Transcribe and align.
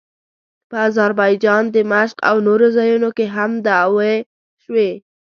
په 0.69 0.75
اذربایجان، 0.87 1.63
دمشق 1.77 2.17
او 2.29 2.35
نورو 2.47 2.67
ځایونو 2.77 3.09
کې 3.17 3.25
هم 3.35 3.51
دعوې 3.67 4.13
شوې. 4.63 4.91